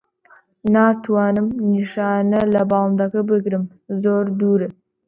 [0.73, 3.63] ناتوانم نیشانە لە باڵندەکە بگرم.
[4.03, 4.67] زۆر دوورە.